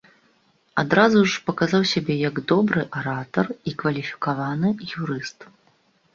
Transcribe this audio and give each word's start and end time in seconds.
Адразу 0.83 1.19
ж 1.33 1.43
паказаў 1.49 1.85
сябе 1.91 2.15
як 2.29 2.41
добры 2.53 2.81
аратар 3.01 3.47
і 3.71 3.75
кваліфікаваны 3.83 4.75
юрыст. 5.05 5.39